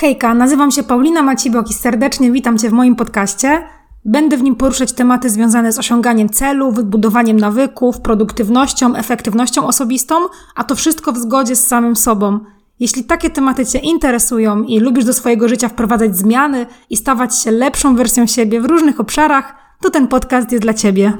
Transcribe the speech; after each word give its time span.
Hejka, 0.00 0.34
nazywam 0.34 0.70
się 0.70 0.82
Paulina 0.82 1.22
Macibok 1.22 1.70
i 1.70 1.74
serdecznie 1.74 2.32
witam 2.32 2.58
Cię 2.58 2.70
w 2.70 2.72
moim 2.72 2.96
podcaście. 2.96 3.62
Będę 4.04 4.36
w 4.36 4.42
nim 4.42 4.56
poruszać 4.56 4.92
tematy 4.92 5.30
związane 5.30 5.72
z 5.72 5.78
osiąganiem 5.78 6.28
celów, 6.28 6.84
budowaniem 6.84 7.36
nawyków, 7.36 8.00
produktywnością, 8.00 8.96
efektywnością 8.96 9.66
osobistą, 9.66 10.14
a 10.54 10.64
to 10.64 10.74
wszystko 10.74 11.12
w 11.12 11.18
zgodzie 11.18 11.56
z 11.56 11.66
samym 11.66 11.96
sobą. 11.96 12.40
Jeśli 12.78 13.04
takie 13.04 13.30
tematy 13.30 13.66
Cię 13.66 13.78
interesują 13.78 14.62
i 14.62 14.80
lubisz 14.80 15.04
do 15.04 15.12
swojego 15.12 15.48
życia 15.48 15.68
wprowadzać 15.68 16.16
zmiany 16.16 16.66
i 16.90 16.96
stawać 16.96 17.38
się 17.38 17.50
lepszą 17.50 17.96
wersją 17.96 18.26
siebie 18.26 18.60
w 18.60 18.64
różnych 18.64 19.00
obszarach, 19.00 19.54
to 19.80 19.90
ten 19.90 20.08
podcast 20.08 20.52
jest 20.52 20.62
dla 20.62 20.74
Ciebie. 20.74 21.12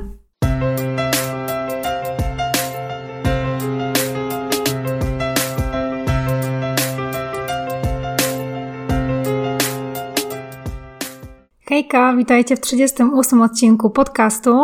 Hejka, 11.70 12.14
witajcie 12.16 12.56
w 12.56 12.60
38 12.60 13.42
odcinku 13.42 13.90
podcastu. 13.90 14.58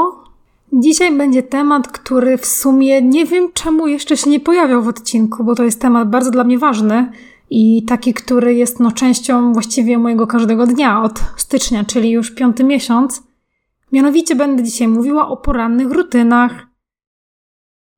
Dzisiaj 0.72 1.16
będzie 1.16 1.42
temat, 1.42 1.88
który 1.88 2.38
w 2.38 2.46
sumie 2.46 3.02
nie 3.02 3.24
wiem 3.24 3.52
czemu 3.54 3.86
jeszcze 3.86 4.16
się 4.16 4.30
nie 4.30 4.40
pojawiał 4.40 4.82
w 4.82 4.88
odcinku, 4.88 5.44
bo 5.44 5.54
to 5.54 5.64
jest 5.64 5.80
temat 5.80 6.10
bardzo 6.10 6.30
dla 6.30 6.44
mnie 6.44 6.58
ważny 6.58 7.12
i 7.50 7.84
taki, 7.84 8.14
który 8.14 8.54
jest 8.54 8.80
no, 8.80 8.92
częścią 8.92 9.52
właściwie 9.52 9.98
mojego 9.98 10.26
każdego 10.26 10.66
dnia 10.66 11.02
od 11.02 11.20
stycznia, 11.36 11.84
czyli 11.84 12.10
już 12.10 12.34
piąty 12.34 12.64
miesiąc. 12.64 13.22
Mianowicie 13.92 14.34
będę 14.36 14.62
dzisiaj 14.62 14.88
mówiła 14.88 15.28
o 15.28 15.36
porannych 15.36 15.92
rutynach. 15.92 16.66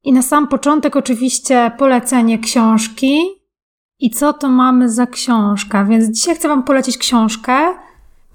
I 0.05 0.13
na 0.13 0.23
sam 0.23 0.49
początek 0.49 0.97
oczywiście 0.97 1.71
polecenie 1.79 2.39
książki. 2.39 3.21
I 4.01 4.11
co 4.11 4.33
to 4.33 4.49
mamy 4.49 4.91
za 4.91 5.07
książka? 5.07 5.85
Więc 5.85 6.17
dzisiaj 6.17 6.35
chcę 6.35 6.49
Wam 6.49 6.63
polecić 6.63 6.99
książkę, 6.99 7.75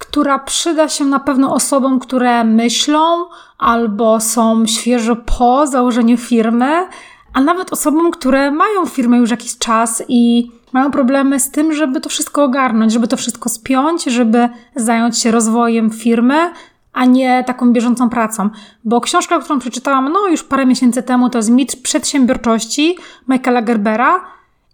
która 0.08 0.38
przyda 0.38 0.88
się 0.88 1.04
na 1.04 1.20
pewno 1.20 1.54
osobom, 1.54 1.98
które 1.98 2.44
myślą 2.44 3.24
albo 3.58 4.20
są 4.20 4.66
świeżo 4.66 5.16
po 5.16 5.66
założeniu 5.66 6.16
firmy, 6.16 6.86
a 7.32 7.40
nawet 7.40 7.72
osobom, 7.72 8.10
które 8.10 8.50
mają 8.50 8.86
firmę 8.86 9.16
już 9.16 9.30
jakiś 9.30 9.58
czas 9.58 10.02
i 10.08 10.50
mają 10.72 10.90
problemy 10.90 11.40
z 11.40 11.50
tym, 11.50 11.72
żeby 11.72 12.00
to 12.00 12.08
wszystko 12.08 12.44
ogarnąć, 12.44 12.92
żeby 12.92 13.08
to 13.08 13.16
wszystko 13.16 13.48
spiąć, 13.48 14.04
żeby 14.04 14.48
zająć 14.76 15.18
się 15.18 15.30
rozwojem 15.30 15.90
firmy, 15.90 16.50
a 16.92 17.04
nie 17.04 17.44
taką 17.44 17.72
bieżącą 17.72 18.10
pracą. 18.10 18.50
Bo 18.84 19.00
książka, 19.00 19.38
którą 19.38 19.58
przeczytałam 19.58 20.12
no 20.12 20.28
już 20.28 20.42
parę 20.44 20.66
miesięcy 20.66 21.02
temu, 21.02 21.30
to 21.30 21.38
jest 21.38 21.50
Mit 21.50 21.82
przedsiębiorczości 21.82 22.96
Michaela 23.28 23.62
Gerbera 23.62 24.24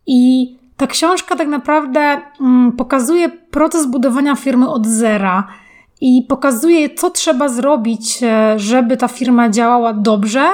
i 0.06 0.59
ta 0.80 0.86
książka 0.86 1.36
tak 1.36 1.48
naprawdę 1.48 2.20
mm, 2.40 2.72
pokazuje 2.72 3.28
proces 3.28 3.86
budowania 3.86 4.34
firmy 4.34 4.68
od 4.68 4.86
zera 4.86 5.46
i 6.00 6.26
pokazuje, 6.28 6.94
co 6.94 7.10
trzeba 7.10 7.48
zrobić, 7.48 8.22
e, 8.22 8.58
żeby 8.58 8.96
ta 8.96 9.08
firma 9.08 9.48
działała 9.48 9.92
dobrze. 9.92 10.48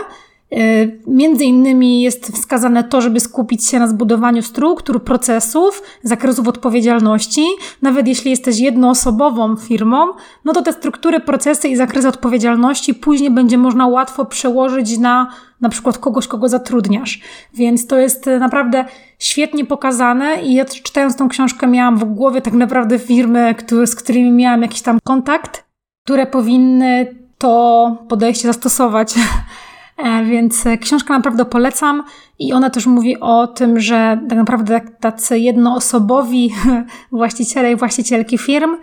E, 0.52 0.58
między 1.06 1.44
innymi 1.44 2.02
jest 2.02 2.32
wskazane 2.32 2.84
to, 2.84 3.00
żeby 3.00 3.20
skupić 3.20 3.66
się 3.66 3.78
na 3.78 3.88
zbudowaniu 3.88 4.42
struktur, 4.42 5.04
procesów, 5.04 5.82
zakresów 6.02 6.48
odpowiedzialności. 6.48 7.46
Nawet 7.82 8.08
jeśli 8.08 8.30
jesteś 8.30 8.58
jednoosobową 8.58 9.56
firmą, 9.56 10.06
no 10.44 10.52
to 10.52 10.62
te 10.62 10.72
struktury, 10.72 11.20
procesy 11.20 11.68
i 11.68 11.76
zakresy 11.76 12.08
odpowiedzialności 12.08 12.94
później 12.94 13.30
będzie 13.30 13.58
można 13.58 13.86
łatwo 13.86 14.24
przełożyć 14.24 14.98
na 14.98 15.32
na 15.60 15.68
przykład 15.68 15.98
kogoś, 15.98 16.26
kogo 16.26 16.48
zatrudniasz. 16.48 17.20
Więc 17.54 17.86
to 17.86 17.98
jest 17.98 18.28
e, 18.28 18.38
naprawdę 18.38 18.84
świetnie 19.18 19.64
pokazane 19.64 20.42
i 20.42 20.54
ja 20.54 20.64
czytając 20.64 21.16
tą 21.16 21.28
książkę 21.28 21.66
miałam 21.66 21.98
w 21.98 22.04
głowie 22.04 22.40
tak 22.40 22.54
naprawdę 22.54 22.98
firmy, 22.98 23.54
z 23.86 23.94
którymi 23.94 24.32
miałam 24.32 24.62
jakiś 24.62 24.82
tam 24.82 24.98
kontakt, 25.04 25.64
które 26.04 26.26
powinny 26.26 27.16
to 27.38 27.96
podejście 28.08 28.48
zastosować. 28.48 29.14
E, 29.96 30.24
więc 30.24 30.66
e, 30.66 30.78
książkę 30.78 31.14
naprawdę 31.14 31.44
polecam 31.44 32.02
i 32.38 32.52
ona 32.52 32.70
też 32.70 32.86
mówi 32.86 33.20
o 33.20 33.46
tym, 33.46 33.80
że 33.80 34.20
tak 34.28 34.38
naprawdę 34.38 34.80
tacy 35.00 35.38
jednoosobowi 35.38 36.52
właściciele 37.12 37.72
i 37.72 37.76
właścicielki 37.76 38.38
firm 38.38 38.76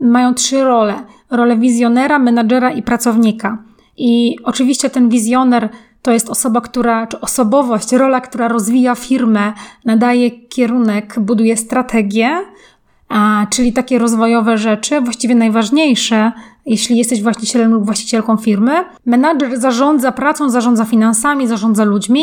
mają 0.00 0.34
trzy 0.34 0.64
role. 0.64 0.94
Rolę 1.30 1.56
wizjonera, 1.56 2.18
menadżera 2.18 2.70
i 2.70 2.82
pracownika. 2.82 3.58
I 3.96 4.36
oczywiście 4.44 4.90
ten 4.90 5.08
wizjoner 5.08 5.68
to 6.02 6.12
jest 6.12 6.30
osoba, 6.30 6.60
która, 6.60 7.06
czy 7.06 7.20
osobowość, 7.20 7.92
rola, 7.92 8.20
która 8.20 8.48
rozwija 8.48 8.94
firmę, 8.94 9.52
nadaje 9.84 10.30
kierunek, 10.30 11.20
buduje 11.20 11.56
strategię, 11.56 12.38
czyli 13.50 13.72
takie 13.72 13.98
rozwojowe 13.98 14.58
rzeczy, 14.58 15.00
właściwie 15.00 15.34
najważniejsze, 15.34 16.32
jeśli 16.66 16.98
jesteś 16.98 17.22
właścicielem 17.22 17.72
lub 17.72 17.84
właścicielką 17.84 18.36
firmy. 18.36 18.72
Menadżer 19.06 19.60
zarządza 19.60 20.12
pracą, 20.12 20.50
zarządza 20.50 20.84
finansami, 20.84 21.46
zarządza 21.46 21.84
ludźmi. 21.84 22.22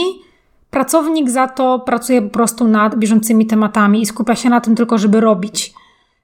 Pracownik 0.69 1.29
za 1.29 1.47
to 1.47 1.79
pracuje 1.79 2.21
po 2.21 2.29
prostu 2.29 2.67
nad 2.67 2.95
bieżącymi 2.95 3.45
tematami 3.45 4.01
i 4.01 4.05
skupia 4.05 4.35
się 4.35 4.49
na 4.49 4.61
tym 4.61 4.75
tylko, 4.75 4.97
żeby 4.97 5.19
robić. 5.21 5.73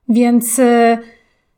Więc. 0.09 0.57
Yy, 0.57 0.97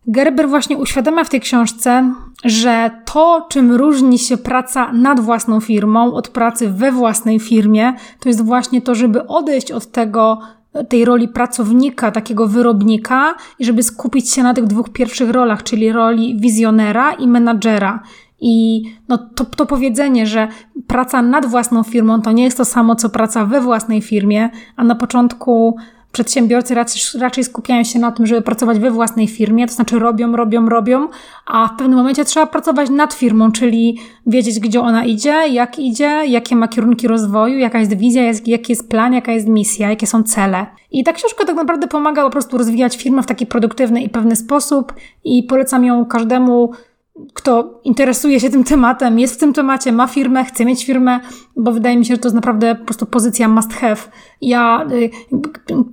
Gerber 0.08 0.50
właśnie 0.50 0.78
uświadamia 0.78 1.24
w 1.24 1.30
tej 1.30 1.42
książce, 1.42 2.14
że 2.44 2.92
to, 3.06 3.46
czym 3.50 3.72
różni 3.72 4.20
się 4.20 4.38
praca 4.38 4.92
nad 4.92 5.20
własną 5.20 5.60
firmą 5.60 6.14
od 6.14 6.28
pracy 6.30 6.70
we 6.70 6.92
własnej 6.92 7.40
firmie, 7.40 7.94
to 8.20 8.30
jest 8.30 8.46
właśnie 8.46 8.82
to, 8.82 8.96
żeby 8.96 9.28
odejść 9.28 9.72
od 9.72 9.92
tego, 9.92 10.40
tej 10.84 11.06
roli 11.06 11.28
pracownika, 11.28 12.12
takiego 12.12 12.48
wyrobnika 12.48 13.36
i 13.60 13.66
żeby 13.66 13.84
skupić 13.84 14.32
się 14.32 14.44
na 14.44 14.54
tych 14.54 14.66
dwóch 14.66 14.90
pierwszych 14.90 15.30
rolach, 15.30 15.64
czyli 15.64 15.92
roli 15.92 16.40
wizjonera 16.40 17.14
i 17.14 17.28
menadżera. 17.28 18.04
I 18.40 18.84
no, 19.08 19.18
to, 19.18 19.46
to 19.46 19.66
powiedzenie, 19.66 20.28
że 20.28 20.48
praca 20.88 21.22
nad 21.22 21.46
własną 21.46 21.84
firmą 21.84 22.22
to 22.22 22.32
nie 22.32 22.44
jest 22.44 22.58
to 22.58 22.66
samo, 22.66 22.96
co 22.96 23.10
praca 23.10 23.46
we 23.46 23.62
własnej 23.62 24.02
firmie, 24.02 24.50
a 24.76 24.84
na 24.84 24.96
początku 24.96 25.78
przedsiębiorcy 26.16 26.76
raczej, 26.76 27.02
raczej 27.20 27.44
skupiają 27.44 27.84
się 27.84 28.00
na 28.00 28.12
tym, 28.12 28.26
żeby 28.26 28.42
pracować 28.42 28.80
we 28.80 28.92
własnej 28.92 29.28
firmie, 29.28 29.68
to 29.68 29.74
znaczy 29.74 30.00
robią, 30.00 30.36
robią, 30.36 30.70
robią, 30.70 31.08
a 31.46 31.68
w 31.68 31.78
pewnym 31.78 31.98
momencie 31.98 32.26
trzeba 32.26 32.46
pracować 32.46 32.90
nad 32.90 33.14
firmą, 33.14 33.52
czyli 33.52 34.00
wiedzieć, 34.28 34.60
gdzie 34.60 34.82
ona 34.82 35.06
idzie, 35.06 35.48
jak 35.48 35.80
idzie, 35.80 36.22
jakie 36.28 36.56
ma 36.56 36.68
kierunki 36.68 37.08
rozwoju, 37.08 37.58
jaka 37.58 37.80
jest 37.80 37.98
wizja, 37.98 38.24
jaki 38.46 38.72
jest 38.72 38.90
plan, 38.90 39.14
jaka 39.14 39.32
jest 39.32 39.48
misja, 39.48 39.90
jakie 39.90 40.08
są 40.08 40.24
cele. 40.24 40.66
I 40.92 41.04
ta 41.04 41.14
książka 41.14 41.46
tak 41.46 41.56
naprawdę 41.56 41.88
pomaga 41.88 42.24
po 42.24 42.30
prostu 42.30 42.58
rozwijać 42.58 42.98
firmę 42.98 43.24
w 43.24 43.26
taki 43.26 43.46
produktywny 43.46 44.02
i 44.02 44.10
pewny 44.10 44.36
sposób 44.36 44.94
i 45.24 45.44
polecam 45.44 45.86
ją 45.86 46.06
każdemu 46.06 46.72
kto 47.34 47.82
interesuje 47.84 48.40
się 48.40 48.50
tym 48.50 48.64
tematem, 48.64 49.20
jest 49.20 49.36
w 49.36 49.38
tym 49.38 49.54
temacie, 49.54 49.92
ma 49.92 50.08
firmę, 50.08 50.46
chce 50.46 50.66
mieć 50.66 50.86
firmę, 50.86 51.20
bo 51.56 51.72
wydaje 51.72 51.98
mi 51.98 52.06
się, 52.06 52.14
że 52.16 52.22
to 52.22 52.28
jest 52.28 52.36
naprawdę 52.36 52.76
po 52.76 52.86
prostu 52.86 53.06
pozycja 53.06 53.48
must 53.48 53.74
have. 53.74 53.98
Ja 54.42 54.86
y, 54.92 55.10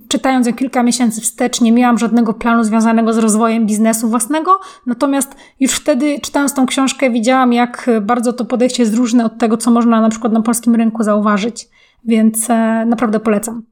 czytając 0.07 0.47
ją 0.47 0.53
kilka 0.53 0.83
miesięcy 0.83 1.21
wstecz 1.21 1.61
nie 1.61 1.71
miałam 1.71 1.97
żadnego 1.97 2.33
planu 2.33 2.63
związanego 2.63 3.13
z 3.13 3.17
rozwojem 3.17 3.65
biznesu 3.65 4.09
własnego, 4.09 4.59
natomiast 4.85 5.35
już 5.59 5.71
wtedy 5.71 6.19
czytając 6.21 6.53
tą 6.53 6.65
książkę 6.65 7.09
widziałam, 7.09 7.53
jak 7.53 7.89
bardzo 8.01 8.33
to 8.33 8.45
podejście 8.45 8.83
jest 8.83 8.95
różne 8.95 9.25
od 9.25 9.37
tego, 9.37 9.57
co 9.57 9.71
można 9.71 10.01
na 10.01 10.09
przykład 10.09 10.33
na 10.33 10.41
polskim 10.41 10.75
rynku 10.75 11.03
zauważyć, 11.03 11.67
więc 12.05 12.49
e, 12.49 12.85
naprawdę 12.85 13.19
polecam. 13.19 13.63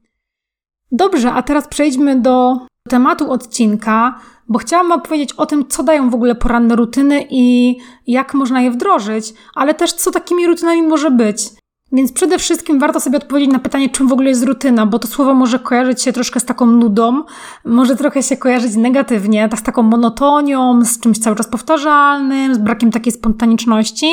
Dobrze, 0.92 1.32
a 1.32 1.42
teraz 1.42 1.68
przejdźmy 1.68 2.20
do 2.20 2.58
tematu 2.88 3.30
odcinka, 3.30 4.20
bo 4.48 4.58
chciałam 4.58 4.92
opowiedzieć 4.92 5.32
o 5.32 5.46
tym, 5.46 5.68
co 5.68 5.82
dają 5.82 6.10
w 6.10 6.14
ogóle 6.14 6.34
poranne 6.34 6.76
rutyny 6.76 7.26
i 7.30 7.76
jak 8.06 8.34
można 8.34 8.62
je 8.62 8.70
wdrożyć, 8.70 9.34
ale 9.54 9.74
też 9.74 9.92
co 9.92 10.10
takimi 10.10 10.46
rutynami 10.46 10.82
może 10.82 11.10
być. 11.10 11.48
Więc 11.92 12.12
przede 12.12 12.38
wszystkim 12.38 12.78
warto 12.78 13.00
sobie 13.00 13.16
odpowiedzieć 13.16 13.52
na 13.52 13.58
pytanie, 13.58 13.88
czym 13.88 14.08
w 14.08 14.12
ogóle 14.12 14.28
jest 14.28 14.44
rutyna, 14.44 14.86
bo 14.86 14.98
to 14.98 15.08
słowo 15.08 15.34
może 15.34 15.58
kojarzyć 15.58 16.02
się 16.02 16.12
troszkę 16.12 16.40
z 16.40 16.44
taką 16.44 16.66
nudą, 16.66 17.22
może 17.64 17.96
trochę 17.96 18.22
się 18.22 18.36
kojarzyć 18.36 18.76
negatywnie, 18.76 19.48
tak 19.48 19.60
z 19.60 19.62
taką 19.62 19.82
monotonią, 19.82 20.84
z 20.84 21.00
czymś 21.00 21.18
cały 21.18 21.36
czas 21.36 21.48
powtarzalnym, 21.48 22.54
z 22.54 22.58
brakiem 22.58 22.90
takiej 22.90 23.12
spontaniczności. 23.12 24.06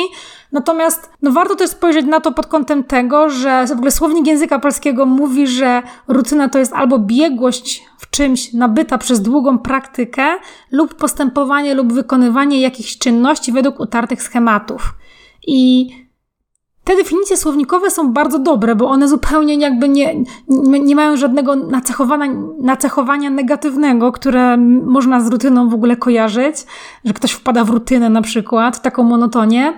Natomiast 0.52 1.10
no, 1.22 1.32
warto 1.32 1.56
też 1.56 1.70
spojrzeć 1.70 2.06
na 2.06 2.20
to 2.20 2.32
pod 2.32 2.46
kątem 2.46 2.84
tego, 2.84 3.30
że 3.30 3.66
w 3.66 3.72
ogóle 3.72 3.90
słownik 3.90 4.26
języka 4.26 4.58
polskiego 4.58 5.06
mówi, 5.06 5.46
że 5.46 5.82
rutyna 6.08 6.48
to 6.48 6.58
jest 6.58 6.72
albo 6.72 6.98
biegłość 6.98 7.84
w 7.98 8.10
czymś 8.10 8.52
nabyta 8.52 8.98
przez 8.98 9.22
długą 9.22 9.58
praktykę, 9.58 10.26
lub 10.72 10.94
postępowanie 10.94 11.74
lub 11.74 11.92
wykonywanie 11.92 12.60
jakichś 12.60 12.98
czynności 12.98 13.52
według 13.52 13.80
utartych 13.80 14.22
schematów. 14.22 14.94
I 15.46 15.90
te 16.90 16.96
definicje 16.96 17.36
słownikowe 17.36 17.90
są 17.90 18.12
bardzo 18.12 18.38
dobre, 18.38 18.74
bo 18.74 18.88
one 18.88 19.08
zupełnie 19.08 19.54
jakby 19.54 19.88
nie, 19.88 20.24
nie, 20.48 20.96
mają 20.96 21.16
żadnego 21.16 21.56
nacechowania, 21.56 22.32
nacechowania 22.60 23.30
negatywnego, 23.30 24.12
które 24.12 24.56
można 24.86 25.20
z 25.20 25.28
rutyną 25.28 25.68
w 25.68 25.74
ogóle 25.74 25.96
kojarzyć, 25.96 26.56
że 27.04 27.12
ktoś 27.12 27.32
wpada 27.32 27.64
w 27.64 27.70
rutynę 27.70 28.10
na 28.10 28.22
przykład, 28.22 28.82
taką 28.82 29.02
monotonię. 29.02 29.72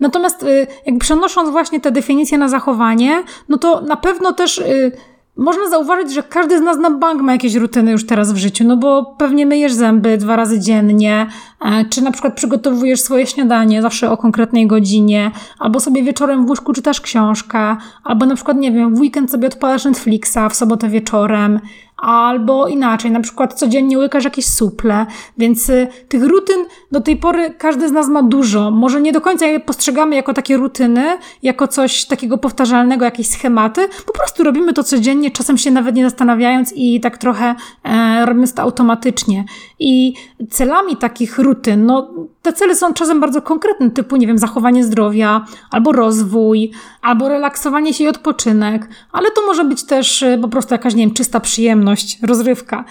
Natomiast 0.00 0.42
y, 0.42 0.66
jak 0.86 0.98
przenosząc 0.98 1.50
właśnie 1.50 1.80
te 1.80 1.90
definicje 1.90 2.38
na 2.38 2.48
zachowanie, 2.48 3.22
no 3.48 3.58
to 3.58 3.80
na 3.80 3.96
pewno 3.96 4.32
też 4.32 4.58
y, 4.58 4.92
można 5.36 5.70
zauważyć, 5.70 6.14
że 6.14 6.22
każdy 6.22 6.58
z 6.58 6.62
nas 6.62 6.78
na 6.78 6.90
bank 6.90 7.22
ma 7.22 7.32
jakieś 7.32 7.54
rutyny 7.54 7.90
już 7.90 8.06
teraz 8.06 8.32
w 8.32 8.36
życiu, 8.36 8.64
no 8.64 8.76
bo 8.76 9.14
pewnie 9.18 9.46
myjesz 9.46 9.72
zęby 9.72 10.18
dwa 10.18 10.36
razy 10.36 10.60
dziennie, 10.60 11.26
e, 11.60 11.84
czy 11.84 12.02
na 12.02 12.10
przykład 12.10 12.34
przygotowujesz 12.34 13.00
swoje 13.00 13.26
śniadanie 13.26 13.82
zawsze 13.82 14.10
o 14.10 14.16
konkretnej 14.16 14.66
godzinie, 14.66 15.30
albo 15.58 15.80
sobie 15.80 16.02
wieczorem 16.02 16.46
w 16.46 16.48
łóżku 16.48 16.72
czytasz 16.72 17.00
książkę, 17.00 17.76
albo 18.04 18.26
na 18.26 18.34
przykład, 18.34 18.56
nie 18.56 18.72
wiem, 18.72 18.94
w 18.94 19.00
weekend 19.00 19.30
sobie 19.30 19.46
odpalasz 19.46 19.84
Netflixa 19.84 20.38
w 20.50 20.54
sobotę 20.54 20.88
wieczorem, 20.88 21.60
albo 21.96 22.68
inaczej, 22.68 23.10
na 23.10 23.20
przykład 23.20 23.54
codziennie 23.54 23.98
łykasz 23.98 24.24
jakieś 24.24 24.46
suple, 24.46 25.06
więc 25.38 25.68
y, 25.68 25.88
tych 26.08 26.22
rutyn 26.22 26.64
do 26.92 27.00
tej 27.00 27.16
pory 27.16 27.54
każdy 27.58 27.88
z 27.88 27.92
nas 27.92 28.08
ma 28.08 28.22
dużo. 28.22 28.70
Może 28.70 29.00
nie 29.00 29.12
do 29.12 29.20
końca 29.20 29.46
je 29.46 29.60
postrzegamy 29.60 30.16
jako 30.16 30.34
takie 30.34 30.56
rutyny, 30.56 31.18
jako 31.42 31.68
coś 31.68 32.04
takiego 32.04 32.38
powtarzalnego, 32.38 33.04
jakieś 33.04 33.28
schematy, 33.28 33.88
po 34.06 34.12
prostu 34.12 34.44
robimy 34.44 34.72
to 34.72 34.84
codziennie, 34.84 35.30
czasem 35.30 35.58
się 35.58 35.70
nawet 35.70 35.94
nie 35.94 36.04
zastanawiając 36.04 36.72
i 36.76 37.00
tak 37.00 37.18
trochę 37.18 37.54
e, 37.84 38.26
robimy 38.26 38.48
to 38.48 38.62
automatycznie. 38.62 39.44
I 39.78 40.14
celami 40.50 40.96
takich 40.96 41.38
rutyn, 41.38 41.86
no 41.86 42.10
te 42.42 42.52
cele 42.52 42.76
są 42.76 42.94
czasem 42.94 43.20
bardzo 43.20 43.42
konkretne, 43.42 43.90
typu, 43.90 44.16
nie 44.16 44.26
wiem, 44.26 44.38
zachowanie 44.38 44.84
zdrowia, 44.84 45.44
albo 45.70 45.92
rozwój, 45.92 46.70
albo 47.02 47.28
relaksowanie 47.28 47.94
się 47.94 48.04
i 48.04 48.08
odpoczynek, 48.08 48.88
ale 49.12 49.30
to 49.30 49.46
może 49.46 49.64
być 49.64 49.84
też 49.84 50.22
y, 50.22 50.38
po 50.42 50.48
prostu 50.48 50.74
jakaś, 50.74 50.94
nie 50.94 51.06
wiem, 51.06 51.14
czysta 51.14 51.40
przyjemność, 51.40 51.85
rozrywka. 52.22 52.84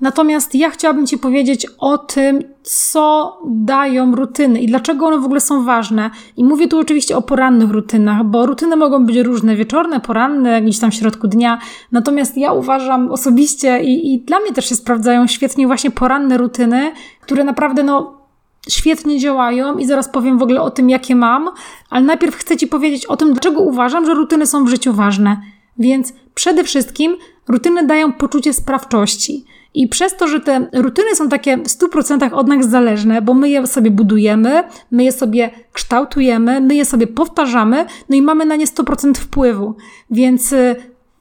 Natomiast 0.00 0.54
ja 0.54 0.70
chciałabym 0.70 1.06
Ci 1.06 1.18
powiedzieć 1.18 1.66
o 1.78 1.98
tym, 1.98 2.42
co 2.62 3.38
dają 3.46 4.14
rutyny 4.14 4.60
i 4.60 4.66
dlaczego 4.66 5.06
one 5.06 5.18
w 5.18 5.24
ogóle 5.24 5.40
są 5.40 5.64
ważne. 5.64 6.10
I 6.36 6.44
mówię 6.44 6.68
tu 6.68 6.78
oczywiście 6.78 7.16
o 7.16 7.22
porannych 7.22 7.70
rutynach, 7.70 8.24
bo 8.24 8.46
rutyny 8.46 8.76
mogą 8.76 9.06
być 9.06 9.16
różne, 9.16 9.56
wieczorne, 9.56 10.00
poranne, 10.00 10.62
gdzieś 10.62 10.78
tam 10.78 10.90
w 10.90 10.94
środku 10.94 11.28
dnia. 11.28 11.58
Natomiast 11.92 12.36
ja 12.36 12.52
uważam 12.52 13.10
osobiście 13.10 13.82
i, 13.82 14.14
i 14.14 14.20
dla 14.20 14.40
mnie 14.40 14.52
też 14.52 14.68
się 14.68 14.74
sprawdzają 14.74 15.26
świetnie 15.26 15.66
właśnie 15.66 15.90
poranne 15.90 16.36
rutyny, 16.36 16.92
które 17.20 17.44
naprawdę 17.44 17.82
no 17.82 18.24
świetnie 18.68 19.18
działają 19.18 19.78
i 19.78 19.86
zaraz 19.86 20.08
powiem 20.08 20.38
w 20.38 20.42
ogóle 20.42 20.62
o 20.62 20.70
tym, 20.70 20.90
jakie 20.90 21.16
mam, 21.16 21.50
ale 21.90 22.04
najpierw 22.04 22.36
chcę 22.36 22.56
Ci 22.56 22.66
powiedzieć 22.66 23.06
o 23.06 23.16
tym, 23.16 23.32
dlaczego 23.32 23.60
uważam, 23.60 24.06
że 24.06 24.14
rutyny 24.14 24.46
są 24.46 24.64
w 24.64 24.68
życiu 24.68 24.92
ważne. 24.92 25.40
Więc 25.78 26.12
przede 26.34 26.64
wszystkim 26.64 27.16
rutyny 27.48 27.86
dają 27.86 28.12
poczucie 28.12 28.52
sprawczości. 28.52 29.44
I 29.74 29.88
przez 29.88 30.16
to, 30.16 30.28
że 30.28 30.40
te 30.40 30.68
rutyny 30.72 31.16
są 31.16 31.28
takie 31.28 31.56
w 31.56 31.68
100% 31.68 32.32
od 32.32 32.48
nas 32.48 32.70
zależne, 32.70 33.22
bo 33.22 33.34
my 33.34 33.48
je 33.48 33.66
sobie 33.66 33.90
budujemy, 33.90 34.64
my 34.90 35.04
je 35.04 35.12
sobie 35.12 35.50
kształtujemy, 35.72 36.60
my 36.60 36.74
je 36.74 36.84
sobie 36.84 37.06
powtarzamy, 37.06 37.86
no 38.08 38.16
i 38.16 38.22
mamy 38.22 38.44
na 38.44 38.56
nie 38.56 38.66
100% 38.66 39.14
wpływu. 39.14 39.74
Więc 40.10 40.52
y, 40.52 40.76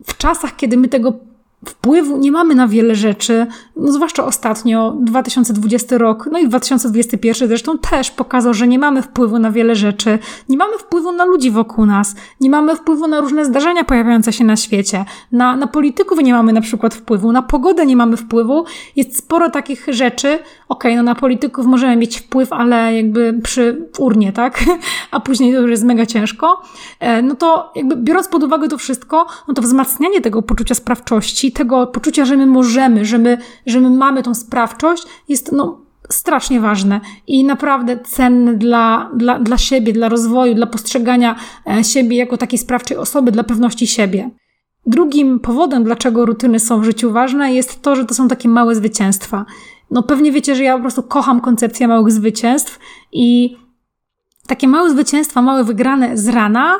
w 0.05 0.17
czasach, 0.17 0.55
kiedy 0.55 0.77
my 0.77 0.87
tego 0.87 1.13
wpływu 1.65 2.17
nie 2.17 2.31
mamy 2.31 2.55
na 2.55 2.67
wiele 2.67 2.95
rzeczy, 2.95 3.47
no 3.75 3.91
zwłaszcza 3.91 4.25
ostatnio, 4.25 4.95
2020 5.01 5.97
rok, 5.97 6.29
no 6.31 6.39
i 6.39 6.47
2021 6.47 7.47
zresztą 7.47 7.77
też 7.77 8.11
pokazał, 8.11 8.53
że 8.53 8.67
nie 8.67 8.79
mamy 8.79 9.01
wpływu 9.01 9.39
na 9.39 9.51
wiele 9.51 9.75
rzeczy, 9.75 10.19
nie 10.49 10.57
mamy 10.57 10.77
wpływu 10.77 11.11
na 11.11 11.25
ludzi 11.25 11.51
wokół 11.51 11.85
nas, 11.85 12.15
nie 12.41 12.49
mamy 12.49 12.75
wpływu 12.75 13.07
na 13.07 13.19
różne 13.19 13.45
zdarzenia 13.45 13.83
pojawiające 13.83 14.33
się 14.33 14.43
na 14.43 14.55
świecie, 14.55 15.05
na, 15.31 15.55
na 15.55 15.67
polityków 15.67 16.19
nie 16.23 16.33
mamy 16.33 16.53
na 16.53 16.61
przykład 16.61 16.95
wpływu, 16.95 17.31
na 17.31 17.41
pogodę 17.41 17.85
nie 17.85 17.95
mamy 17.95 18.17
wpływu, 18.17 18.65
jest 18.95 19.17
sporo 19.17 19.49
takich 19.49 19.85
rzeczy, 19.87 20.39
okej, 20.73 20.91
okay, 20.91 20.97
no 20.97 21.03
na 21.03 21.15
polityków 21.15 21.65
możemy 21.65 21.95
mieć 21.95 22.17
wpływ, 22.17 22.53
ale 22.53 22.95
jakby 22.95 23.39
przy 23.43 23.89
urnie, 23.97 24.33
tak, 24.33 24.63
a 25.11 25.19
później 25.19 25.53
to 25.53 25.61
już 25.61 25.71
jest 25.71 25.83
mega 25.83 26.05
ciężko, 26.05 26.61
e, 26.99 27.21
no 27.21 27.35
to 27.35 27.71
jakby 27.75 27.95
biorąc 27.95 28.27
pod 28.27 28.43
uwagę 28.43 28.67
to 28.67 28.77
wszystko, 28.77 29.25
no 29.47 29.53
to 29.53 29.61
wzmacnianie 29.61 30.21
tego 30.21 30.41
poczucia 30.41 30.75
sprawczości, 30.75 31.51
tego 31.51 31.87
poczucia, 31.87 32.25
że 32.25 32.37
my 32.37 32.45
możemy, 32.45 33.05
że 33.05 33.17
my, 33.17 33.37
że 33.65 33.79
my 33.79 33.89
mamy 33.89 34.23
tą 34.23 34.33
sprawczość, 34.33 35.03
jest 35.29 35.51
no, 35.51 35.81
strasznie 36.09 36.59
ważne 36.59 37.01
i 37.27 37.43
naprawdę 37.43 37.97
cenne 37.97 38.53
dla, 38.53 39.11
dla, 39.15 39.39
dla 39.39 39.57
siebie, 39.57 39.93
dla 39.93 40.09
rozwoju, 40.09 40.55
dla 40.55 40.67
postrzegania 40.67 41.35
e, 41.67 41.83
siebie 41.83 42.17
jako 42.17 42.37
takiej 42.37 42.59
sprawczej 42.59 42.97
osoby, 42.97 43.31
dla 43.31 43.43
pewności 43.43 43.87
siebie. 43.87 44.29
Drugim 44.85 45.39
powodem, 45.39 45.83
dlaczego 45.83 46.25
rutyny 46.25 46.59
są 46.59 46.81
w 46.81 46.83
życiu 46.83 47.11
ważne, 47.11 47.53
jest 47.53 47.81
to, 47.81 47.95
że 47.95 48.05
to 48.05 48.13
są 48.13 48.27
takie 48.27 48.49
małe 48.49 48.75
zwycięstwa. 48.75 49.45
No 49.93 50.03
pewnie 50.03 50.31
wiecie, 50.31 50.55
że 50.55 50.63
ja 50.63 50.75
po 50.75 50.81
prostu 50.81 51.03
kocham 51.03 51.41
koncepcję 51.41 51.87
małych 51.87 52.11
zwycięstw 52.11 52.79
i 53.11 53.57
takie 54.47 54.67
małe 54.67 54.89
zwycięstwa, 54.89 55.41
małe 55.41 55.63
wygrane 55.63 56.17
z 56.17 56.27
rana 56.27 56.79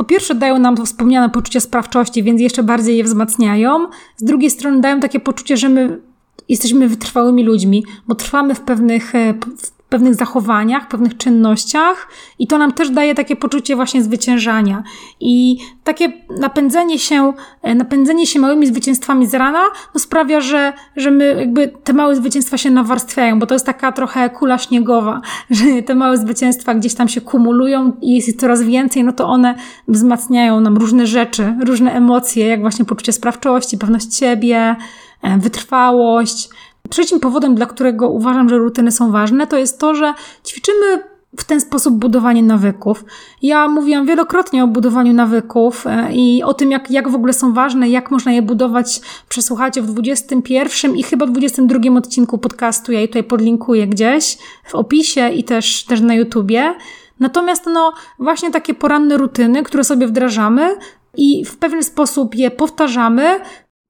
po 0.00 0.04
pierwsze 0.04 0.34
dają 0.34 0.58
nam 0.58 0.76
to 0.76 0.84
wspomniane 0.84 1.30
poczucie 1.30 1.60
sprawczości, 1.60 2.22
więc 2.22 2.40
jeszcze 2.40 2.62
bardziej 2.62 2.96
je 2.96 3.04
wzmacniają. 3.04 3.86
Z 4.16 4.24
drugiej 4.24 4.50
strony 4.50 4.80
dają 4.80 5.00
takie 5.00 5.20
poczucie, 5.20 5.56
że 5.56 5.68
my 5.68 6.00
jesteśmy 6.48 6.88
wytrwałymi 6.88 7.44
ludźmi, 7.44 7.84
bo 8.08 8.14
trwamy 8.14 8.54
w 8.54 8.60
pewnych, 8.60 9.14
e, 9.14 9.34
w 9.34 9.72
pewnych 9.90 10.14
zachowaniach, 10.14 10.88
pewnych 10.88 11.16
czynnościach 11.16 12.08
i 12.38 12.46
to 12.46 12.58
nam 12.58 12.72
też 12.72 12.90
daje 12.90 13.14
takie 13.14 13.36
poczucie 13.36 13.76
właśnie 13.76 14.02
zwyciężania. 14.02 14.82
I 15.20 15.58
takie 15.84 16.12
napędzenie 16.40 16.98
się, 16.98 17.32
e, 17.62 17.74
napędzenie 17.74 18.26
się 18.26 18.40
małymi 18.40 18.66
zwycięstwami 18.66 19.26
z 19.26 19.34
rana 19.34 19.62
no 19.94 20.00
sprawia, 20.00 20.40
że, 20.40 20.72
że 20.96 21.10
my 21.10 21.34
jakby 21.38 21.72
te 21.84 21.92
małe 21.92 22.16
zwycięstwa 22.16 22.58
się 22.58 22.70
nawarstwiają, 22.70 23.38
bo 23.38 23.46
to 23.46 23.54
jest 23.54 23.66
taka 23.66 23.92
trochę 23.92 24.30
kula 24.30 24.58
śniegowa, 24.58 25.20
że 25.50 25.82
te 25.82 25.94
małe 25.94 26.18
zwycięstwa 26.18 26.74
gdzieś 26.74 26.94
tam 26.94 27.08
się 27.08 27.20
kumulują 27.20 27.92
i 28.00 28.14
jest 28.14 28.28
ich 28.28 28.36
coraz 28.36 28.62
więcej, 28.62 29.04
no 29.04 29.12
to 29.12 29.26
one 29.26 29.54
wzmacniają 29.88 30.60
nam 30.60 30.76
różne 30.76 31.06
rzeczy, 31.06 31.54
różne 31.64 31.92
emocje, 31.92 32.46
jak 32.46 32.60
właśnie 32.60 32.84
poczucie 32.84 33.12
sprawczości, 33.12 33.78
pewność 33.78 34.16
siebie, 34.16 34.76
e, 35.22 35.38
wytrwałość, 35.38 36.48
Trzecim 36.90 37.20
powodem, 37.20 37.54
dla 37.54 37.66
którego 37.66 38.08
uważam, 38.08 38.48
że 38.48 38.58
rutyny 38.58 38.92
są 38.92 39.12
ważne, 39.12 39.46
to 39.46 39.56
jest 39.58 39.80
to, 39.80 39.94
że 39.94 40.14
ćwiczymy 40.46 41.10
w 41.36 41.44
ten 41.44 41.60
sposób 41.60 41.94
budowanie 41.94 42.42
nawyków. 42.42 43.04
Ja 43.42 43.68
mówiłam 43.68 44.06
wielokrotnie 44.06 44.64
o 44.64 44.66
budowaniu 44.66 45.12
nawyków 45.12 45.86
e, 45.86 46.12
i 46.12 46.42
o 46.42 46.54
tym, 46.54 46.70
jak, 46.70 46.90
jak 46.90 47.08
w 47.08 47.14
ogóle 47.14 47.32
są 47.32 47.52
ważne, 47.52 47.88
jak 47.88 48.10
można 48.10 48.32
je 48.32 48.42
budować. 48.42 49.00
Przesłuchajcie 49.28 49.82
w 49.82 49.86
21 49.86 50.96
i 50.96 51.02
chyba 51.02 51.26
22 51.26 51.98
odcinku 51.98 52.38
podcastu. 52.38 52.92
Ja 52.92 53.00
je 53.00 53.08
tutaj 53.08 53.24
podlinkuję 53.24 53.86
gdzieś 53.86 54.38
w 54.66 54.74
opisie 54.74 55.28
i 55.28 55.44
też, 55.44 55.84
też 55.84 56.00
na 56.00 56.14
YouTubie. 56.14 56.74
Natomiast 57.20 57.66
no, 57.66 57.92
właśnie 58.18 58.50
takie 58.50 58.74
poranne 58.74 59.16
rutyny, 59.16 59.62
które 59.62 59.84
sobie 59.84 60.06
wdrażamy 60.06 60.76
i 61.16 61.44
w 61.44 61.56
pewien 61.56 61.82
sposób 61.82 62.34
je 62.34 62.50
powtarzamy, 62.50 63.40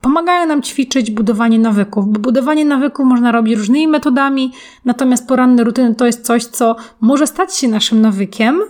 Pomagają 0.01 0.47
nam 0.47 0.63
ćwiczyć 0.63 1.11
budowanie 1.11 1.59
nawyków, 1.59 2.09
bo 2.09 2.21
budowanie 2.21 2.65
nawyków 2.65 3.07
można 3.07 3.33
robić 3.33 3.57
różnymi 3.57 3.89
metodami, 3.89 4.53
natomiast 4.85 5.29
poranne 5.29 5.65
rutyny 5.65 5.95
to 5.95 6.07
jest 6.07 6.25
coś, 6.25 6.45
co 6.45 6.77
może 7.01 7.27
stać 7.27 7.57
się 7.57 7.69
naszym 7.69 8.01
nawykiem, 8.01 8.61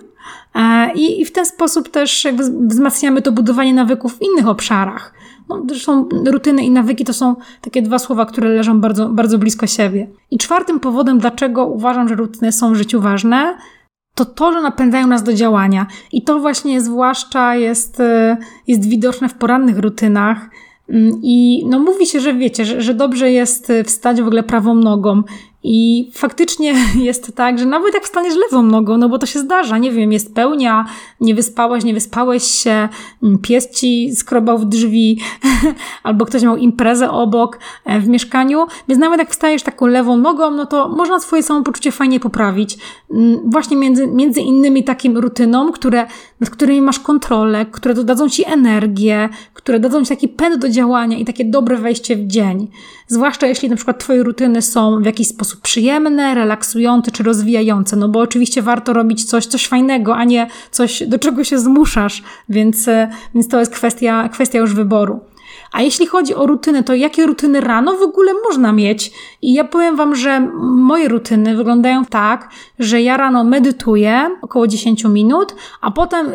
e, 0.54 0.92
i, 0.94 1.24
w 1.24 1.32
ten 1.32 1.46
sposób 1.46 1.88
też 1.88 2.26
wzmacniamy 2.68 3.22
to 3.22 3.32
budowanie 3.32 3.74
nawyków 3.74 4.18
w 4.18 4.22
innych 4.22 4.48
obszarach. 4.48 5.14
No, 5.48 5.62
zresztą 5.68 6.08
rutyny 6.26 6.64
i 6.64 6.70
nawyki 6.70 7.04
to 7.04 7.12
są 7.12 7.36
takie 7.60 7.82
dwa 7.82 7.98
słowa, 7.98 8.26
które 8.26 8.48
leżą 8.48 8.80
bardzo, 8.80 9.08
bardzo 9.08 9.38
blisko 9.38 9.66
siebie. 9.66 10.10
I 10.30 10.38
czwartym 10.38 10.80
powodem, 10.80 11.18
dlaczego 11.18 11.66
uważam, 11.66 12.08
że 12.08 12.14
rutyny 12.14 12.52
są 12.52 12.72
w 12.72 12.76
życiu 12.76 13.00
ważne, 13.00 13.58
to 14.14 14.24
to, 14.24 14.52
że 14.52 14.62
napędzają 14.62 15.06
nas 15.06 15.22
do 15.22 15.32
działania. 15.32 15.86
I 16.12 16.22
to 16.22 16.38
właśnie 16.38 16.80
zwłaszcza 16.80 17.54
jest, 17.54 18.00
e, 18.00 18.36
jest 18.66 18.88
widoczne 18.88 19.28
w 19.28 19.34
porannych 19.34 19.78
rutynach, 19.78 20.50
I 21.22 21.64
no 21.66 21.78
mówi 21.78 22.06
się, 22.06 22.20
że 22.20 22.34
wiecie, 22.34 22.64
że, 22.64 22.82
że 22.82 22.94
dobrze 22.94 23.30
jest 23.30 23.70
y, 23.70 23.84
wstać 23.84 24.22
w 24.22 24.26
ogóle 24.26 24.42
prawą 24.42 24.74
nogą 24.74 25.22
i 25.62 26.10
faktycznie 26.14 26.74
jest 27.08 27.36
tak, 27.36 27.58
że 27.58 27.66
nawet 27.66 27.94
jak 27.94 28.04
wstaniesz 28.04 28.34
lewą 28.36 28.62
nogą, 28.62 28.96
no 28.96 29.08
bo 29.08 29.18
to 29.18 29.26
się 29.26 29.38
zdarza, 29.38 29.78
nie 29.78 29.92
wiem, 29.92 30.12
jest 30.12 30.34
pełnia, 30.34 30.86
nie 31.20 31.34
wyspałeś, 31.34 31.84
nie 31.84 31.94
wyspałeś 31.94 32.44
się, 32.44 32.88
mm, 33.22 33.38
pies 33.38 33.70
ci 33.70 34.16
skrobał 34.16 34.58
w 34.58 34.64
drzwi, 34.64 35.20
albo 36.02 36.26
ktoś 36.26 36.42
miał 36.42 36.56
imprezę 36.56 37.10
obok 37.10 37.58
e, 37.84 38.00
w 38.00 38.08
mieszkaniu, 38.08 38.66
więc 38.88 39.00
nawet 39.00 39.18
jak 39.18 39.30
wstajesz 39.30 39.62
taką 39.62 39.86
lewą 39.86 40.16
nogą, 40.16 40.50
no 40.50 40.66
to 40.66 40.88
można 40.88 41.20
swoje 41.20 41.42
samopoczucie 41.42 41.92
fajnie 41.92 42.20
poprawić. 42.20 42.78
Mm, 43.10 43.40
właśnie 43.50 43.76
między, 43.76 44.06
między 44.06 44.40
innymi 44.40 44.84
takim 44.84 45.18
rutynom, 45.18 45.72
które, 45.72 46.06
nad 46.40 46.50
którymi 46.50 46.82
masz 46.82 46.98
kontrolę, 46.98 47.66
które 47.66 47.94
dodadzą 47.94 48.28
ci 48.28 48.44
energię, 48.52 49.28
które 49.54 49.80
dadzą 49.80 50.02
ci 50.02 50.08
taki 50.08 50.28
pęd 50.28 50.60
do 50.60 50.68
działania 50.68 51.18
i 51.18 51.24
takie 51.24 51.44
dobre 51.44 51.76
wejście 51.76 52.16
w 52.16 52.26
dzień. 52.26 52.68
Zwłaszcza 53.06 53.46
jeśli 53.46 53.70
na 53.70 53.76
przykład 53.76 53.98
twoje 53.98 54.22
rutyny 54.22 54.62
są 54.62 55.02
w 55.02 55.06
jakiś 55.06 55.28
sposób 55.50 55.62
przyjemne, 55.62 56.34
relaksujące 56.34 57.10
czy 57.10 57.22
rozwijające, 57.22 57.96
no 57.96 58.08
bo 58.08 58.20
oczywiście 58.20 58.62
warto 58.62 58.92
robić 58.92 59.24
coś, 59.24 59.46
coś 59.46 59.66
fajnego, 59.66 60.16
a 60.16 60.24
nie 60.24 60.46
coś, 60.70 61.02
do 61.06 61.18
czego 61.18 61.44
się 61.44 61.58
zmuszasz, 61.58 62.22
więc, 62.48 62.88
e, 62.88 63.10
więc 63.34 63.48
to 63.48 63.58
jest 63.58 63.72
kwestia, 63.72 64.28
kwestia 64.28 64.58
już 64.58 64.74
wyboru. 64.74 65.20
A 65.72 65.82
jeśli 65.82 66.06
chodzi 66.06 66.34
o 66.34 66.46
rutyny, 66.46 66.82
to 66.82 66.94
jakie 66.94 67.26
rutyny 67.26 67.60
rano 67.60 67.96
w 67.96 68.02
ogóle 68.02 68.32
można 68.48 68.72
mieć? 68.72 69.12
I 69.42 69.54
ja 69.54 69.64
powiem 69.64 69.96
Wam, 69.96 70.14
że 70.14 70.40
moje 70.60 71.08
rutyny 71.08 71.56
wyglądają 71.56 72.04
tak, 72.04 72.48
że 72.78 73.02
ja 73.02 73.16
rano 73.16 73.44
medytuję 73.44 74.36
około 74.42 74.66
10 74.66 75.04
minut, 75.04 75.54
a 75.80 75.90
potem 75.90 76.26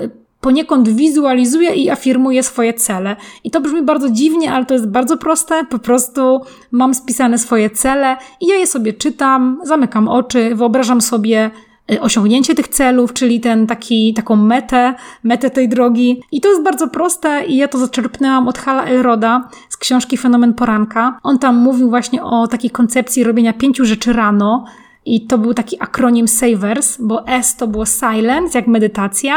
poniekąd 0.46 0.90
wizualizuje 0.90 1.76
i 1.76 1.90
afirmuje 1.90 2.44
swoje 2.44 2.74
cele. 2.74 3.16
I 3.44 3.52
to 3.52 3.62
brzmi 3.62 3.82
bardzo 3.84 4.10
dziwnie, 4.10 4.54
ale 4.54 4.66
to 4.66 4.74
jest 4.74 4.88
bardzo 4.88 5.18
proste. 5.18 5.64
Po 5.70 5.80
prostu 5.80 6.42
mam 6.72 6.94
spisane 6.94 7.38
swoje 7.38 7.70
cele 7.70 8.18
i 8.42 8.48
ja 8.48 8.56
je 8.56 8.68
sobie 8.68 8.94
czytam, 8.94 9.60
zamykam 9.64 10.08
oczy, 10.08 10.56
wyobrażam 10.56 11.02
sobie 11.02 11.52
Y, 11.92 12.02
osiągnięcie 12.02 12.56
tych 12.56 12.68
celów, 12.68 13.14
czyli 13.14 13.40
ten 13.40 13.68
taki, 13.68 14.14
taką 14.14 14.36
metę, 14.36 14.94
metę 15.24 15.50
tej 15.50 15.70
drogi. 15.70 16.22
I 16.32 16.42
to 16.42 16.50
jest 16.50 16.64
bardzo 16.64 16.88
proste 16.88 17.46
i 17.48 17.58
ja 17.58 17.68
to 17.68 17.78
zaczerpnęłam 17.78 18.48
od 18.48 18.58
Hala 18.58 18.84
Elroda 18.84 19.50
z 19.70 19.78
książki 19.78 20.18
Fenomen 20.18 20.54
Poranka. 20.54 21.20
On 21.24 21.40
tam 21.40 21.56
mówił 21.56 21.90
właśnie 21.90 22.24
o 22.24 22.48
takiej 22.48 22.70
koncepcji 22.70 23.24
robienia 23.24 23.54
pięciu 23.54 23.86
rzeczy 23.86 24.14
rano 24.14 24.66
i 25.06 25.28
to 25.28 25.38
był 25.38 25.54
taki 25.54 25.78
akronim 25.80 26.28
SAVERS, 26.28 26.98
bo 27.00 27.28
S 27.28 27.56
to 27.56 27.68
było 27.68 27.86
silence, 27.86 28.58
jak 28.58 28.68
medytacja, 28.68 29.36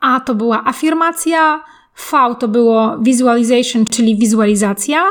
A 0.00 0.20
to 0.20 0.34
była 0.34 0.64
afirmacja, 0.64 1.64
V 2.10 2.34
to 2.40 2.48
było 2.48 2.98
visualization, 2.98 3.86
czyli 3.86 4.16
wizualizacja, 4.16 5.04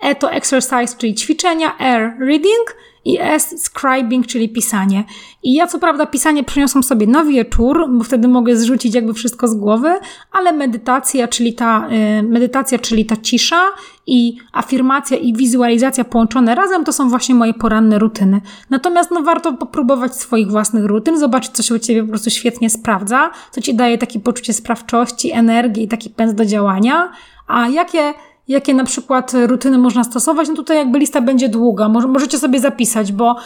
E 0.00 0.14
to 0.14 0.32
exercise, 0.32 0.96
czyli 0.98 1.14
ćwiczenia, 1.14 1.78
R 1.78 2.16
reading 2.20 2.76
i 3.04 3.18
S 3.20 3.62
scribing, 3.62 4.26
czyli 4.26 4.48
pisanie. 4.48 5.04
I 5.42 5.54
ja 5.54 5.66
co 5.66 5.78
prawda 5.78 6.06
pisanie 6.06 6.44
przeniosłam 6.44 6.82
sobie 6.82 7.06
na 7.06 7.24
wieczór, 7.24 7.86
bo 7.90 8.04
wtedy 8.04 8.28
mogę 8.28 8.56
zrzucić 8.56 8.94
jakby 8.94 9.14
wszystko 9.14 9.48
z 9.48 9.54
głowy, 9.54 9.94
ale 10.32 10.52
medytacja, 10.52 11.28
czyli 11.28 11.54
ta 11.54 11.88
y, 12.18 12.22
medytacja, 12.22 12.78
czyli 12.78 13.06
ta 13.06 13.16
cisza 13.16 13.62
i 14.06 14.36
afirmacja 14.52 15.16
i 15.16 15.32
wizualizacja 15.32 16.04
połączone 16.04 16.54
razem 16.54 16.84
to 16.84 16.92
są 16.92 17.08
właśnie 17.08 17.34
moje 17.34 17.54
poranne 17.54 17.98
rutyny. 17.98 18.40
Natomiast 18.70 19.10
no 19.10 19.22
warto 19.22 19.52
popróbować 19.52 20.16
swoich 20.16 20.50
własnych 20.50 20.84
rutyn, 20.84 21.18
zobaczyć 21.18 21.52
co 21.52 21.62
się 21.62 21.74
u 21.74 21.78
ciebie 21.78 22.02
po 22.02 22.08
prostu 22.08 22.30
świetnie 22.30 22.70
sprawdza, 22.70 23.30
co 23.50 23.60
ci 23.60 23.74
daje 23.74 23.98
takie 23.98 24.20
poczucie 24.20 24.52
sprawczości, 24.52 25.32
energii 25.32 25.84
i 25.84 25.88
taki 25.88 26.10
pęd 26.10 26.32
do 26.32 26.44
działania, 26.46 27.12
a 27.46 27.68
jakie 27.68 28.14
jakie 28.52 28.74
na 28.74 28.84
przykład 28.84 29.32
rutyny 29.46 29.78
można 29.78 30.04
stosować, 30.04 30.48
no 30.48 30.54
tutaj 30.54 30.76
jakby 30.76 30.98
lista 30.98 31.20
będzie 31.20 31.48
długa. 31.48 31.88
możecie 31.88 32.38
sobie 32.38 32.60
zapisać, 32.60 33.12
bo, 33.12 33.36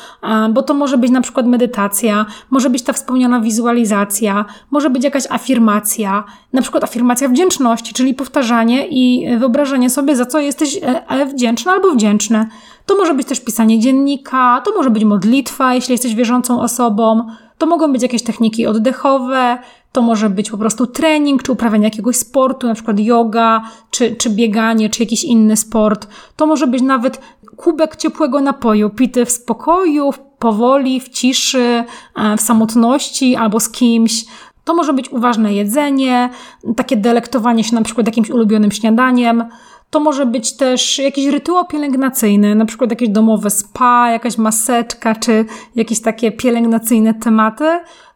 bo 0.50 0.62
to 0.62 0.74
może 0.74 0.98
być 0.98 1.10
na 1.10 1.20
przykład 1.20 1.46
medytacja, 1.46 2.26
może 2.50 2.70
być 2.70 2.82
ta 2.82 2.92
wspomniana 2.92 3.40
wizualizacja, 3.40 4.44
może 4.70 4.90
być 4.90 5.04
jakaś 5.04 5.24
afirmacja, 5.30 6.24
na 6.52 6.62
przykład 6.62 6.84
afirmacja 6.84 7.28
wdzięczności, 7.28 7.94
czyli 7.94 8.14
powtarzanie 8.14 8.86
i 8.88 9.38
wyobrażenie 9.38 9.90
sobie, 9.90 10.16
za 10.16 10.26
co 10.26 10.38
jesteś 10.38 10.76
e, 10.76 11.08
e, 11.08 11.26
wdzięczna 11.26 11.72
albo 11.72 11.90
wdzięczny. 11.90 12.46
To 12.86 12.96
może 12.96 13.14
być 13.14 13.26
też 13.26 13.40
pisanie 13.40 13.78
dziennika, 13.78 14.62
to 14.64 14.72
może 14.76 14.90
być 14.90 15.04
modlitwa, 15.04 15.74
jeśli 15.74 15.92
jesteś 15.92 16.14
wierzącą 16.14 16.60
osobą, 16.60 17.26
to 17.58 17.66
mogą 17.66 17.92
być 17.92 18.02
jakieś 18.02 18.22
techniki 18.22 18.66
oddechowe, 18.66 19.58
to 19.92 20.02
może 20.02 20.30
być 20.30 20.50
po 20.50 20.58
prostu 20.58 20.86
trening, 20.86 21.42
czy 21.42 21.52
uprawianie 21.52 21.84
jakiegoś 21.84 22.16
sportu, 22.16 22.66
na 22.66 22.74
przykład 22.74 23.00
yoga, 23.00 23.62
czy, 23.90 24.16
czy 24.16 24.30
bieganie, 24.30 24.90
czy 24.90 25.02
jakiś 25.02 25.24
inny 25.24 25.56
sport. 25.56 26.08
To 26.36 26.46
może 26.46 26.66
być 26.66 26.82
nawet 26.82 27.20
kubek 27.56 27.96
ciepłego 27.96 28.40
napoju, 28.40 28.90
pity 28.90 29.24
w 29.24 29.30
spokoju, 29.30 30.10
powoli, 30.38 31.00
w 31.00 31.08
ciszy, 31.08 31.84
e, 32.16 32.36
w 32.36 32.40
samotności 32.40 33.36
albo 33.36 33.60
z 33.60 33.68
kimś. 33.68 34.24
To 34.64 34.74
może 34.74 34.92
być 34.92 35.08
uważne 35.08 35.54
jedzenie, 35.54 36.30
takie 36.76 36.96
delektowanie 36.96 37.64
się 37.64 37.74
na 37.74 37.82
przykład 37.82 38.06
jakimś 38.06 38.30
ulubionym 38.30 38.72
śniadaniem. 38.72 39.44
To 39.90 40.00
może 40.00 40.26
być 40.26 40.56
też 40.56 40.98
jakiś 40.98 41.26
rytuał 41.26 41.66
pielęgnacyjny, 41.66 42.54
na 42.54 42.64
przykład 42.64 42.90
jakieś 42.90 43.08
domowe 43.08 43.50
spa, 43.50 44.10
jakaś 44.10 44.38
maseczka, 44.38 45.14
czy 45.14 45.44
jakieś 45.74 46.00
takie 46.00 46.32
pielęgnacyjne 46.32 47.14
tematy. 47.14 47.64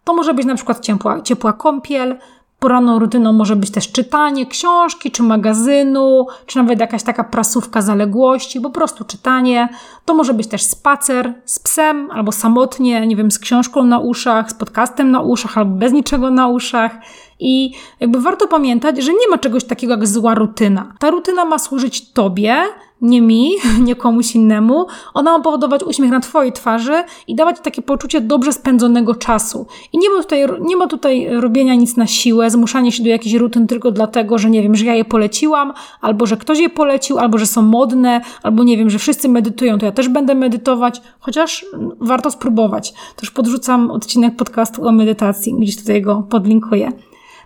To 0.05 0.15
może 0.15 0.35
być 0.35 0.47
na 0.47 0.55
przykład 0.55 0.81
ciepła, 0.81 1.21
ciepła 1.21 1.53
kąpiel, 1.53 2.19
Poranną 2.61 2.99
rutyną 2.99 3.33
może 3.33 3.57
być 3.57 3.71
też 3.71 3.93
czytanie 3.93 4.47
książki, 4.47 5.11
czy 5.11 5.23
magazynu, 5.23 6.27
czy 6.47 6.59
nawet 6.59 6.81
jakaś 6.81 7.03
taka 7.03 7.25
prasówka 7.25 7.83
zaległości, 7.83 8.61
po 8.61 8.71
prostu 8.71 9.05
czytanie. 9.05 9.69
To 10.05 10.15
może 10.15 10.35
być 10.35 10.47
też 10.47 10.63
spacer 10.63 11.35
z 11.45 11.59
psem, 11.59 12.11
albo 12.11 12.33
samotnie, 12.33 13.07
nie 13.07 13.17
wiem, 13.17 13.31
z 13.31 13.39
książką 13.39 13.85
na 13.85 13.99
uszach, 13.99 14.51
z 14.51 14.55
podcastem 14.55 15.11
na 15.11 15.21
uszach, 15.21 15.59
albo 15.59 15.77
bez 15.77 15.93
niczego 15.93 16.31
na 16.31 16.49
uszach. 16.49 16.93
I 17.39 17.73
jakby 18.01 18.21
warto 18.21 18.49
pamiętać, 18.49 19.03
że 19.03 19.13
nie 19.13 19.29
ma 19.31 19.39
czegoś 19.39 19.65
takiego 19.65 19.93
jak 19.93 20.07
zła 20.07 20.35
rutyna. 20.35 20.93
Ta 20.99 21.11
rutyna 21.11 21.45
ma 21.45 21.59
służyć 21.59 22.13
Tobie, 22.13 22.57
nie 23.03 23.23
mi, 23.23 23.51
nie 23.87 23.97
komuś 23.97 24.35
innemu. 24.35 24.87
Ona 25.15 25.39
ma 25.39 25.45
powodować 25.45 25.83
uśmiech 25.83 26.11
na 26.11 26.21
Twojej 26.21 26.53
twarzy 26.53 27.05
i 27.29 27.35
dawać 27.35 27.57
takie 27.63 27.83
poczucie 27.83 28.21
dobrze 28.21 28.53
spędzonego 28.53 29.15
czasu. 29.15 29.67
I 29.93 29.99
nie 29.99 30.11
ma 30.11 30.23
tutaj, 30.23 30.47
nie 30.61 30.77
ma 30.77 30.87
tutaj 30.87 31.29
robienia 31.31 31.75
nic 31.75 31.97
na 31.97 32.07
siłę, 32.07 32.51
zmuszania 32.51 32.91
się 32.91 33.03
do 33.03 33.09
jakichś 33.09 33.35
rutyn 33.35 33.67
tylko 33.67 33.91
dlatego, 33.91 34.39
że 34.39 34.51
nie 34.51 34.63
wiem, 34.63 34.75
że 34.75 34.85
ja 34.85 34.95
je 34.95 35.05
poleciłam, 35.05 35.73
albo 36.01 36.27
że 36.27 36.37
ktoś 36.37 36.59
je 36.59 36.71
polecił, 36.71 37.19
albo 37.19 37.39
że 37.39 37.47
są 37.47 37.63
modne, 37.63 38.21
albo 38.43 38.65
nie 38.65 38.77
wiem, 38.77 38.91
że 38.91 38.99
wszyscy 38.99 39.29
medytują, 39.29 39.79
to 39.79 39.87
ja 39.87 39.93
też 39.93 40.09
będę 40.09 40.35
medytować, 40.35 41.03
chociaż 41.21 41.67
warto 42.01 42.31
spróbować. 42.31 42.95
Też 43.17 43.31
podrzucam 43.31 43.91
odcinek 43.91 44.37
podcastu 44.37 44.87
o 44.87 44.93
medytacji, 44.93 45.55
gdzieś 45.55 45.77
tutaj 45.77 46.03
go 46.03 46.27
podlinkuję. 46.31 46.93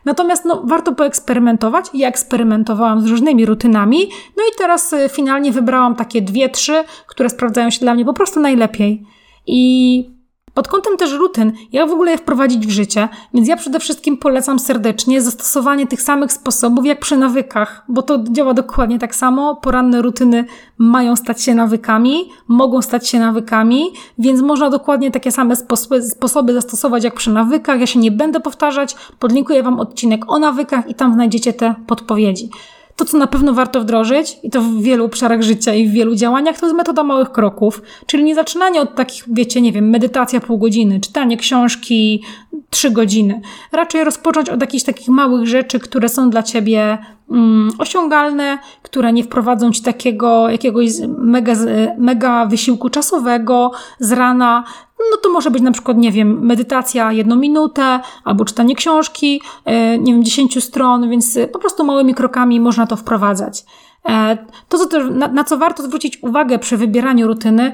Natomiast 0.04 0.44
no, 0.44 0.62
warto 0.64 0.92
poeksperymentować. 0.92 1.86
Ja 1.94 2.08
eksperymentowałam 2.08 3.00
z 3.00 3.06
różnymi 3.06 3.46
rutynami, 3.46 3.98
no 4.36 4.42
i 4.42 4.58
teraz 4.58 4.92
y, 4.92 5.08
finalnie 5.08 5.52
wybrałam 5.52 5.96
takie 5.96 6.22
dwie, 6.22 6.48
trzy, 6.48 6.84
które 7.06 7.30
sprawdzają 7.30 7.70
się 7.70 7.80
dla 7.80 7.94
mnie 7.94 8.04
po 8.04 8.14
prostu 8.14 8.40
najlepiej. 8.40 9.02
I 9.46 10.13
pod 10.54 10.68
kątem 10.68 10.96
też 10.96 11.12
rutyn, 11.12 11.52
jak 11.72 11.88
w 11.88 11.92
ogóle 11.92 12.10
je 12.10 12.18
wprowadzić 12.18 12.66
w 12.66 12.70
życie, 12.70 13.08
więc 13.34 13.48
ja 13.48 13.56
przede 13.56 13.80
wszystkim 13.80 14.16
polecam 14.16 14.58
serdecznie 14.58 15.22
zastosowanie 15.22 15.86
tych 15.86 16.02
samych 16.02 16.32
sposobów 16.32 16.86
jak 16.86 17.00
przy 17.00 17.16
nawykach, 17.16 17.84
bo 17.88 18.02
to 18.02 18.18
działa 18.30 18.54
dokładnie 18.54 18.98
tak 18.98 19.14
samo. 19.14 19.56
Poranne 19.56 20.02
rutyny 20.02 20.44
mają 20.78 21.16
stać 21.16 21.42
się 21.42 21.54
nawykami, 21.54 22.30
mogą 22.48 22.82
stać 22.82 23.08
się 23.08 23.18
nawykami, 23.18 23.84
więc 24.18 24.40
można 24.40 24.70
dokładnie 24.70 25.10
takie 25.10 25.32
same 25.32 25.56
sposoby, 25.56 26.02
sposoby 26.02 26.54
zastosować 26.54 27.04
jak 27.04 27.14
przy 27.14 27.30
nawykach. 27.30 27.80
Ja 27.80 27.86
się 27.86 27.98
nie 27.98 28.10
będę 28.10 28.40
powtarzać, 28.40 28.96
podlinkuję 29.18 29.62
Wam 29.62 29.80
odcinek 29.80 30.24
o 30.28 30.38
nawykach 30.38 30.88
i 30.88 30.94
tam 30.94 31.14
znajdziecie 31.14 31.52
te 31.52 31.74
podpowiedzi. 31.86 32.50
To, 32.96 33.04
co 33.04 33.18
na 33.18 33.26
pewno 33.26 33.54
warto 33.54 33.80
wdrożyć, 33.80 34.38
i 34.42 34.50
to 34.50 34.60
w 34.60 34.82
wielu 34.82 35.04
obszarach 35.04 35.42
życia 35.42 35.74
i 35.74 35.88
w 35.88 35.92
wielu 35.92 36.14
działaniach, 36.14 36.60
to 36.60 36.66
jest 36.66 36.76
metoda 36.76 37.02
małych 37.02 37.32
kroków. 37.32 37.82
Czyli 38.06 38.24
nie 38.24 38.34
zaczynanie 38.34 38.80
od 38.80 38.94
takich, 38.94 39.24
wiecie, 39.32 39.60
nie 39.60 39.72
wiem, 39.72 39.90
medytacja 39.90 40.40
pół 40.40 40.58
godziny, 40.58 41.00
czytanie 41.00 41.36
książki 41.36 42.22
trzy 42.70 42.90
godziny. 42.90 43.40
Raczej 43.72 44.04
rozpocząć 44.04 44.48
od 44.48 44.60
jakichś 44.60 44.84
takich 44.84 45.08
małych 45.08 45.46
rzeczy, 45.46 45.80
które 45.80 46.08
są 46.08 46.30
dla 46.30 46.42
ciebie 46.42 46.98
mm, 47.30 47.70
osiągalne, 47.78 48.58
które 48.82 49.12
nie 49.12 49.24
wprowadzą 49.24 49.70
ci 49.70 49.82
takiego 49.82 50.48
jakiegoś 50.48 50.90
mega, 51.18 51.52
mega 51.98 52.46
wysiłku 52.46 52.90
czasowego 52.90 53.70
z 54.00 54.12
rana, 54.12 54.64
no 55.10 55.16
to 55.16 55.30
może 55.30 55.50
być 55.50 55.62
na 55.62 55.72
przykład, 55.72 55.96
nie 55.96 56.12
wiem, 56.12 56.46
medytacja 56.46 57.12
jedną 57.12 57.36
minutę, 57.36 58.00
albo 58.24 58.44
czytanie 58.44 58.74
książki, 58.74 59.40
e, 59.64 59.98
nie 59.98 60.12
wiem, 60.12 60.24
dziesięciu 60.24 60.60
stron, 60.60 61.10
więc 61.10 61.38
po 61.52 61.58
prostu 61.58 61.84
małymi 61.84 62.14
krokami 62.14 62.60
można 62.60 62.86
to 62.86 62.96
wprowadzać. 62.96 63.64
E, 64.08 64.38
to, 64.68 64.78
na 65.10 65.44
co 65.44 65.58
warto 65.58 65.82
zwrócić 65.82 66.22
uwagę 66.22 66.58
przy 66.58 66.76
wybieraniu 66.76 67.26
rutyny, 67.26 67.72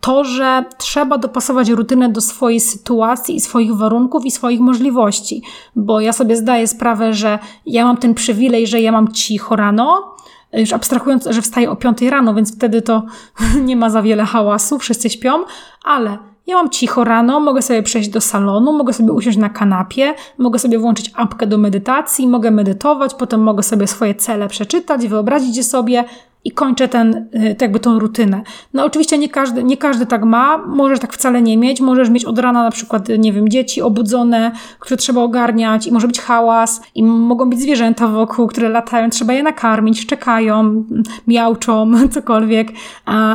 to, 0.00 0.24
że 0.24 0.64
trzeba 0.78 1.18
dopasować 1.18 1.68
rutynę 1.70 2.08
do 2.08 2.20
swojej 2.20 2.60
sytuacji 2.60 3.36
i 3.36 3.40
swoich 3.40 3.76
warunków 3.76 4.24
i 4.24 4.30
swoich 4.30 4.60
możliwości. 4.60 5.42
Bo 5.76 6.00
ja 6.00 6.12
sobie 6.12 6.36
zdaję 6.36 6.66
sprawę, 6.66 7.14
że 7.14 7.38
ja 7.66 7.84
mam 7.84 7.96
ten 7.96 8.14
przywilej, 8.14 8.66
że 8.66 8.80
ja 8.80 8.92
mam 8.92 9.12
cicho 9.12 9.56
rano, 9.56 10.16
już 10.52 10.72
abstrahując, 10.72 11.28
że 11.30 11.42
wstaję 11.42 11.70
o 11.70 11.76
5 11.76 12.02
rano, 12.02 12.34
więc 12.34 12.56
wtedy 12.56 12.82
to 12.82 13.02
nie 13.68 13.76
ma 13.76 13.90
za 13.90 14.02
wiele 14.02 14.24
hałasu, 14.24 14.78
wszyscy 14.78 15.10
śpią, 15.10 15.44
ale 15.84 16.18
ja 16.46 16.54
mam 16.54 16.70
cicho 16.70 17.04
rano, 17.04 17.40
mogę 17.40 17.62
sobie 17.62 17.82
przejść 17.82 18.08
do 18.08 18.20
salonu, 18.20 18.72
mogę 18.72 18.92
sobie 18.92 19.12
usiąść 19.12 19.38
na 19.38 19.48
kanapie, 19.48 20.14
mogę 20.38 20.58
sobie 20.58 20.78
włączyć 20.78 21.10
apkę 21.14 21.46
do 21.46 21.58
medytacji, 21.58 22.28
mogę 22.28 22.50
medytować, 22.50 23.14
potem 23.14 23.42
mogę 23.42 23.62
sobie 23.62 23.86
swoje 23.86 24.14
cele 24.14 24.48
przeczytać, 24.48 25.08
wyobrazić 25.08 25.56
je 25.56 25.64
sobie, 25.64 26.04
i 26.46 26.50
kończę 26.50 26.88
ten, 26.88 27.14
y, 27.34 27.56
jakby 27.60 27.80
tą 27.80 27.98
rutynę. 27.98 28.42
No 28.74 28.84
oczywiście 28.84 29.18
nie 29.18 29.28
każdy, 29.28 29.64
nie 29.64 29.76
każdy 29.76 30.06
tak 30.06 30.24
ma, 30.24 30.58
możesz 30.58 31.00
tak 31.00 31.12
wcale 31.12 31.42
nie 31.42 31.56
mieć, 31.56 31.80
możesz 31.80 32.10
mieć 32.10 32.24
od 32.24 32.38
rana 32.38 32.62
na 32.62 32.70
przykład, 32.70 33.08
nie 33.18 33.32
wiem, 33.32 33.48
dzieci 33.48 33.82
obudzone, 33.82 34.52
które 34.78 34.96
trzeba 34.96 35.20
ogarniać 35.20 35.86
i 35.86 35.92
może 35.92 36.06
być 36.06 36.20
hałas 36.20 36.82
i 36.94 37.02
mogą 37.02 37.50
być 37.50 37.60
zwierzęta 37.60 38.08
wokół, 38.08 38.46
które 38.46 38.68
latają, 38.68 39.10
trzeba 39.10 39.32
je 39.32 39.42
nakarmić, 39.42 40.00
szczekają, 40.00 40.84
miauczą, 41.26 41.90
cokolwiek. 42.14 42.68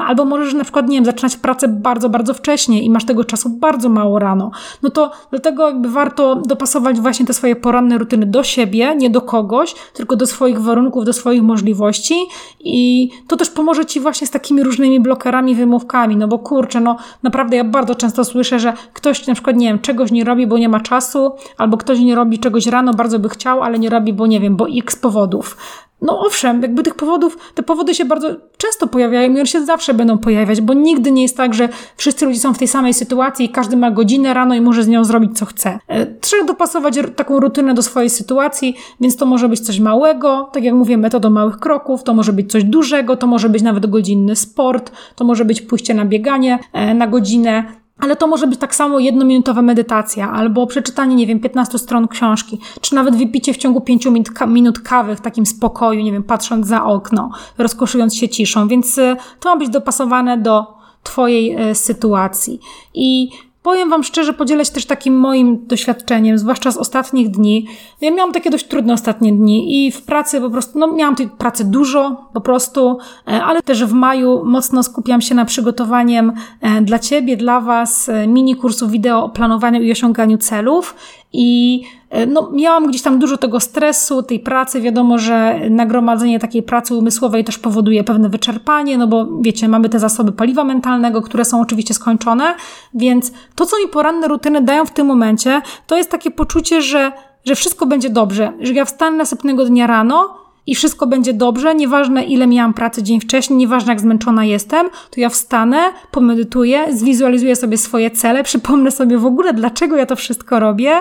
Albo 0.07 0.25
możesz 0.25 0.53
na 0.53 0.63
przykład, 0.63 0.89
nie 0.89 0.97
wiem, 0.97 1.05
zaczynać 1.05 1.37
pracę 1.37 1.67
bardzo, 1.67 2.09
bardzo 2.09 2.33
wcześnie 2.33 2.83
i 2.83 2.89
masz 2.89 3.05
tego 3.05 3.23
czasu 3.23 3.49
bardzo 3.49 3.89
mało 3.89 4.19
rano. 4.19 4.51
No 4.83 4.89
to 4.89 5.11
dlatego 5.29 5.67
jakby 5.67 5.89
warto 5.89 6.35
dopasować 6.35 6.99
właśnie 6.99 7.25
te 7.25 7.33
swoje 7.33 7.55
poranne 7.55 7.97
rutyny 7.97 8.25
do 8.25 8.43
siebie, 8.43 8.95
nie 8.95 9.09
do 9.09 9.21
kogoś, 9.21 9.75
tylko 9.93 10.15
do 10.15 10.25
swoich 10.25 10.59
warunków, 10.59 11.05
do 11.05 11.13
swoich 11.13 11.43
możliwości 11.43 12.15
i 12.59 13.00
I 13.01 13.11
to 13.27 13.37
też 13.37 13.49
pomoże 13.49 13.85
Ci 13.85 13.99
właśnie 13.99 14.27
z 14.27 14.31
takimi 14.31 14.63
różnymi 14.63 14.99
blokerami, 14.99 15.55
wymówkami, 15.55 16.17
no 16.17 16.27
bo 16.27 16.39
kurczę, 16.39 16.79
no 16.81 16.97
naprawdę 17.23 17.57
ja 17.57 17.63
bardzo 17.63 17.95
często 17.95 18.25
słyszę, 18.25 18.59
że 18.59 18.73
ktoś 18.93 19.27
na 19.27 19.33
przykład, 19.33 19.55
nie 19.55 19.67
wiem, 19.67 19.79
czegoś 19.79 20.11
nie 20.11 20.23
robi, 20.23 20.47
bo 20.47 20.57
nie 20.57 20.69
ma 20.69 20.79
czasu, 20.79 21.31
albo 21.57 21.77
ktoś 21.77 21.99
nie 21.99 22.15
robi 22.15 22.39
czegoś 22.39 22.67
rano, 22.67 22.93
bardzo 22.93 23.19
by 23.19 23.29
chciał, 23.29 23.63
ale 23.63 23.79
nie 23.79 23.89
robi, 23.89 24.13
bo 24.13 24.27
nie 24.27 24.39
wiem, 24.39 24.55
bo 24.55 24.67
x 24.77 24.95
powodów. 24.95 25.57
No 26.01 26.19
owszem, 26.19 26.61
jakby 26.61 26.83
tych 26.83 26.95
powodów, 26.95 27.37
te 27.53 27.63
powody 27.63 27.95
się 27.95 28.05
bardzo 28.05 28.27
często 28.57 28.87
pojawiają 28.87 29.33
i 29.33 29.35
one 29.35 29.45
się 29.45 29.65
zawsze 29.65 29.93
będą 29.93 30.17
pojawiać, 30.17 30.61
bo 30.61 30.73
nigdy 30.73 31.11
nie 31.11 31.21
jest 31.21 31.37
tak, 31.37 31.53
że 31.53 31.69
wszyscy 31.97 32.25
ludzie 32.25 32.39
są 32.39 32.53
w 32.53 32.57
tej 32.57 32.67
samej 32.67 32.93
sytuacji 32.93 33.45
i 33.45 33.49
każdy 33.49 33.77
ma 33.77 33.91
godzinę 33.91 34.33
rano 34.33 34.55
i 34.55 34.61
może 34.61 34.83
z 34.83 34.87
nią 34.87 35.03
zrobić 35.03 35.37
co 35.37 35.45
chce. 35.45 35.79
E, 35.87 36.05
trzeba 36.05 36.43
dopasować 36.43 36.95
taką 37.15 37.39
rutynę 37.39 37.73
do 37.73 37.81
swojej 37.81 38.09
sytuacji, 38.09 38.75
więc 39.01 39.17
to 39.17 39.25
może 39.25 39.49
być 39.49 39.59
coś 39.59 39.79
małego, 39.79 40.49
tak 40.53 40.63
jak 40.63 40.73
mówię, 40.73 40.97
metodą 40.97 41.29
małych 41.29 41.59
kroków, 41.59 42.03
to 42.03 42.13
może 42.13 42.33
być 42.33 42.51
coś 42.51 42.63
dużego, 42.63 43.17
to 43.17 43.27
może 43.27 43.49
być 43.49 43.63
nawet 43.63 43.85
godzinny 43.85 44.35
sport, 44.35 44.91
to 45.15 45.25
może 45.25 45.45
być 45.45 45.61
pójście 45.61 45.93
na 45.93 46.05
bieganie 46.05 46.59
e, 46.73 46.93
na 46.93 47.07
godzinę, 47.07 47.80
ale 48.01 48.15
to 48.15 48.27
może 48.27 48.47
być 48.47 48.59
tak 48.59 48.75
samo 48.75 48.99
jednominutowa 48.99 49.61
medytacja, 49.61 50.31
albo 50.31 50.67
przeczytanie, 50.67 51.15
nie 51.15 51.27
wiem, 51.27 51.39
15 51.39 51.79
stron 51.79 52.07
książki, 52.07 52.59
czy 52.81 52.95
nawet 52.95 53.15
wypicie 53.15 53.53
w 53.53 53.57
ciągu 53.57 53.81
5 53.81 54.07
minut 54.47 54.79
kawy 54.79 55.15
w 55.15 55.21
takim 55.21 55.45
spokoju, 55.45 56.01
nie 56.01 56.11
wiem, 56.11 56.23
patrząc 56.23 56.67
za 56.67 56.83
okno, 56.83 57.31
rozkoszując 57.57 58.15
się 58.15 58.29
ciszą. 58.29 58.67
Więc 58.67 58.97
e, 58.97 59.15
to 59.39 59.49
ma 59.49 59.57
być 59.57 59.69
dopasowane 59.69 60.37
do 60.37 60.65
Twojej 61.03 61.51
e, 61.51 61.75
sytuacji. 61.75 62.59
I 62.93 63.29
Powiem 63.63 63.89
Wam 63.89 64.03
szczerze, 64.03 64.33
podzielę 64.33 64.65
się 64.65 64.71
też 64.71 64.85
takim 64.85 65.19
moim 65.19 65.67
doświadczeniem, 65.67 66.37
zwłaszcza 66.37 66.71
z 66.71 66.77
ostatnich 66.77 67.31
dni. 67.31 67.67
Ja 68.01 68.11
miałam 68.11 68.33
takie 68.33 68.49
dość 68.49 68.67
trudne 68.67 68.93
ostatnie 68.93 69.33
dni 69.33 69.85
i 69.85 69.91
w 69.91 70.01
pracy 70.01 70.41
po 70.41 70.49
prostu, 70.49 70.79
no 70.79 70.93
miałam 70.93 71.15
tej 71.15 71.29
pracy 71.29 71.65
dużo 71.65 72.29
po 72.33 72.41
prostu, 72.41 72.97
e, 73.27 73.43
ale 73.43 73.61
też 73.61 73.85
w 73.85 73.93
maju 73.93 74.45
mocno 74.45 74.83
skupiam 74.83 75.21
się 75.21 75.35
na 75.35 75.45
przygotowaniem 75.45 76.33
dla 76.81 76.99
Ciebie, 76.99 77.37
dla 77.37 77.61
Was 77.61 78.09
e, 78.09 78.27
mini 78.27 78.55
kursu 78.55 78.89
wideo 78.89 79.23
o 79.23 79.29
planowaniu 79.29 79.81
i 79.81 79.91
osiąganiu 79.91 80.37
celów 80.37 80.95
i 81.33 81.81
no, 82.27 82.49
miałam 82.53 82.87
gdzieś 82.87 83.01
tam 83.01 83.19
dużo 83.19 83.37
tego 83.37 83.59
stresu, 83.59 84.23
tej 84.23 84.39
pracy. 84.39 84.81
Wiadomo, 84.81 85.17
że 85.17 85.59
nagromadzenie 85.69 86.39
takiej 86.39 86.63
pracy 86.63 86.95
umysłowej 86.95 87.43
też 87.43 87.57
powoduje 87.57 88.03
pewne 88.03 88.29
wyczerpanie, 88.29 88.97
no 88.97 89.07
bo 89.07 89.27
wiecie, 89.41 89.67
mamy 89.67 89.89
te 89.89 89.99
zasoby 89.99 90.31
paliwa 90.31 90.63
mentalnego, 90.63 91.21
które 91.21 91.45
są 91.45 91.61
oczywiście 91.61 91.93
skończone, 91.93 92.55
więc 92.93 93.31
to, 93.55 93.65
co 93.65 93.77
mi 93.77 93.87
poranne 93.87 94.27
rutyny 94.27 94.61
dają 94.61 94.85
w 94.85 94.91
tym 94.91 95.07
momencie, 95.07 95.61
to 95.87 95.97
jest 95.97 96.11
takie 96.11 96.31
poczucie, 96.31 96.81
że, 96.81 97.11
że 97.45 97.55
wszystko 97.55 97.85
będzie 97.85 98.09
dobrze, 98.09 98.53
że 98.59 98.73
ja 98.73 98.85
wstanę 98.85 99.17
następnego 99.17 99.65
dnia 99.65 99.87
rano, 99.87 100.41
i 100.67 100.75
wszystko 100.75 101.07
będzie 101.07 101.33
dobrze, 101.33 101.75
nieważne 101.75 102.23
ile 102.23 102.47
miałam 102.47 102.73
pracy 102.73 103.03
dzień 103.03 103.19
wcześniej, 103.21 103.59
nieważne 103.59 103.93
jak 103.93 104.01
zmęczona 104.01 104.45
jestem, 104.45 104.89
to 105.09 105.21
ja 105.21 105.29
wstanę, 105.29 105.77
pomedytuję, 106.11 106.97
zwizualizuję 106.97 107.55
sobie 107.55 107.77
swoje 107.77 108.11
cele, 108.11 108.43
przypomnę 108.43 108.91
sobie 108.91 109.17
w 109.17 109.25
ogóle, 109.25 109.53
dlaczego 109.53 109.95
ja 109.95 110.05
to 110.05 110.15
wszystko 110.15 110.59
robię 110.59 110.91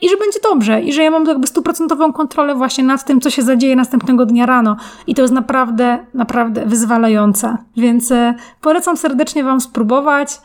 i 0.00 0.08
że 0.08 0.16
będzie 0.16 0.38
dobrze, 0.42 0.82
i 0.82 0.92
że 0.92 1.02
ja 1.02 1.10
mam 1.10 1.26
jakby 1.26 1.46
stuprocentową 1.46 2.12
kontrolę 2.12 2.54
właśnie 2.54 2.84
nad 2.84 3.04
tym, 3.04 3.20
co 3.20 3.30
się 3.30 3.42
zadzieje 3.42 3.76
następnego 3.76 4.26
dnia 4.26 4.46
rano. 4.46 4.76
I 5.06 5.14
to 5.14 5.22
jest 5.22 5.34
naprawdę, 5.34 5.98
naprawdę 6.14 6.66
wyzwalające. 6.66 7.56
Więc 7.76 8.12
e, 8.12 8.34
polecam 8.60 8.96
serdecznie 8.96 9.44
Wam 9.44 9.60
spróbować. 9.60 10.40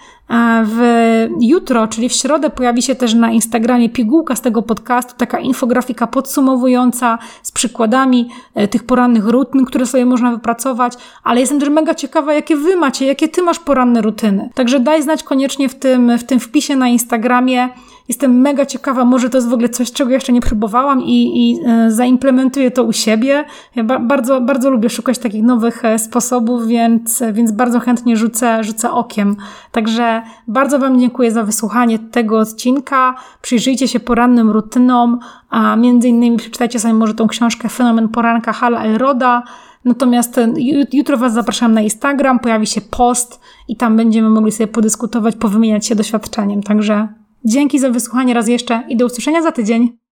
W 0.64 0.80
jutro, 1.42 1.88
czyli 1.88 2.10
w 2.10 2.14
środę, 2.14 2.50
pojawi 2.50 2.82
się 2.82 2.96
też 2.96 3.14
na 3.14 3.32
Instagramie 3.32 3.90
pigułka 3.90 4.36
z 4.36 4.42
tego 4.42 4.62
podcastu, 4.62 5.14
taka 5.18 5.40
infografika 5.40 6.08
podsumowująca 6.08 7.18
z 7.44 7.52
przykładami 7.52 8.30
e, 8.56 8.68
tych 8.68 8.84
porannych 8.84 9.28
rutyn, 9.28 9.66
które 9.66 9.86
sobie 9.86 10.06
można 10.06 10.32
wypracować, 10.32 10.94
ale 11.24 11.40
jestem 11.40 11.60
też 11.60 11.70
mega 11.70 11.96
ciekawa, 11.96 12.34
jakie 12.34 12.56
wy 12.56 12.76
macie, 12.78 13.06
jakie 13.06 13.28
ty 13.28 13.42
masz 13.42 13.60
poranne 13.60 14.02
rutyny. 14.02 14.50
Także 14.54 14.80
daj 14.80 15.04
znać 15.04 15.24
koniecznie 15.24 15.70
w 15.70 15.76
tym, 15.76 16.18
w 16.18 16.24
tym 16.24 16.40
wpisie 16.40 16.76
na 16.76 16.88
Instagramie. 16.88 17.70
Jestem 18.08 18.42
mega 18.42 18.66
ciekawa, 18.66 19.06
może 19.06 19.30
to 19.30 19.38
jest 19.38 19.50
w 19.50 19.54
ogóle 19.54 19.70
coś, 19.70 19.92
czego 19.92 20.12
jeszcze 20.12 20.34
nie 20.34 20.42
próbowałam 20.42 21.04
i, 21.04 21.50
i 21.52 21.60
e, 21.66 21.92
zaimplementuję 21.92 22.72
to 22.72 22.84
u 22.84 22.94
siebie. 22.94 23.46
Ja 23.76 23.84
ba 23.84 24.00
bardzo, 24.00 24.42
bardzo 24.42 24.70
lubię 24.70 24.90
szukać 24.90 25.20
takich 25.20 25.44
nowych 25.44 25.86
e, 25.86 26.00
sposobów, 26.00 26.68
więc, 26.68 27.24
więc 27.34 27.52
bardzo 27.52 27.80
chętnie 27.80 28.18
rzucę, 28.18 28.64
rzucę 28.64 28.92
okiem. 28.92 29.36
Także 29.72 30.22
bardzo 30.48 30.80
Wam 30.80 31.00
dziękuję 31.00 31.32
za 31.32 31.44
wysłuchanie 31.44 32.00
tego 32.00 32.40
odcinka. 32.40 33.16
Przyjrzyjcie 33.42 33.88
się 33.88 34.00
porannym 34.00 34.50
rutynom, 34.50 35.20
a 35.50 35.76
między 35.76 36.08
innymi 36.08 36.38
przeczytajcie 36.38 36.80
sobie 36.80 36.94
może 36.94 37.14
tą 37.14 37.28
książkę 37.28 37.70
Fenomen 37.70 38.10
Poranka 38.10 38.54
Hala 38.54 38.84
Elroda. 38.84 39.44
Natomiast 39.86 40.38
e, 40.38 40.54
jutro 40.94 41.18
Was 41.18 41.34
zapraszam 41.34 41.74
na 41.74 41.82
Instagram, 41.82 42.40
pojawi 42.40 42.68
się 42.68 42.82
post 42.82 43.40
i 43.68 43.76
tam 43.76 43.98
będziemy 43.98 44.30
mogli 44.30 44.52
sobie 44.52 44.68
podyskutować, 44.68 45.36
powymieniać 45.36 45.86
się 45.86 45.96
doświadczeniem. 45.96 46.64
Także 46.64 47.25
dzięki 47.46 47.80
za 47.80 47.90
wysłuchanie 47.90 48.34
raz 48.34 48.48
jeszcze 48.48 48.84
i 48.90 48.98
do 48.98 49.06
usłyszenia 49.06 49.42
za 49.42 49.52
tydzień. 49.52 50.05